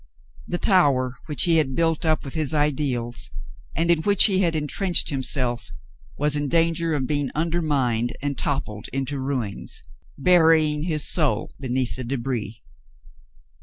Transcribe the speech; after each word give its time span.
The 0.47 0.57
tower 0.57 1.19
which 1.27 1.43
he 1.43 1.57
had 1.57 1.75
built 1.75 2.05
up 2.05 2.25
with 2.25 2.33
his 2.33 2.55
ideals, 2.55 3.29
and 3.75 3.91
in 3.91 4.01
which 4.01 4.23
he 4.23 4.39
had 4.39 4.55
intrenched 4.55 5.09
himself, 5.11 5.69
was 6.17 6.35
in 6.35 6.47
danger 6.47 6.95
of 6.95 7.05
being 7.05 7.29
undermined 7.35 8.17
and 8.19 8.35
toppled 8.35 8.87
into 8.91 9.19
ruins, 9.19 9.83
bury 10.17 10.71
ing 10.71 10.83
his 10.85 11.05
soul 11.07 11.51
beneath 11.59 11.95
the 11.97 12.03
debris. 12.03 12.63